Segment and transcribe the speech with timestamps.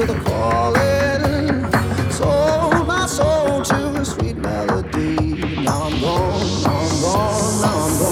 [0.00, 2.10] to the calling.
[2.10, 5.16] Sold my soul to a sweet melody.
[5.64, 8.09] Now I'm gone, I'm gone, now I'm gone.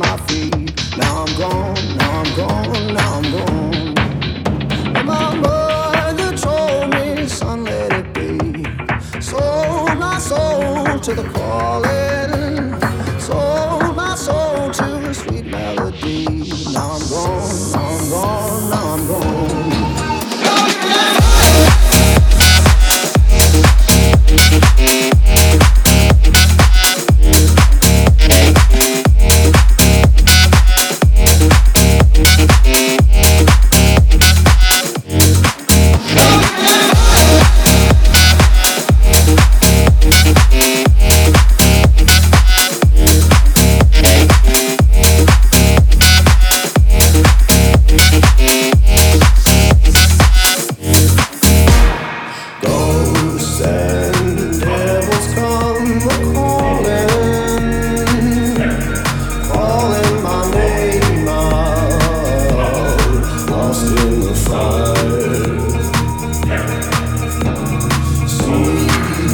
[0.00, 0.96] my feet.
[0.96, 3.98] Now I'm gone, now I'm gone, now I'm gone.
[4.96, 8.64] And my mother told me, son, let it be.
[9.20, 11.89] Sold my soul to the calling.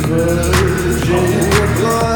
[0.06, 2.15] virgin blood.